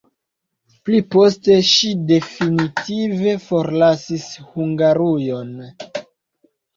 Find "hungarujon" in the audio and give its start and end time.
4.55-5.53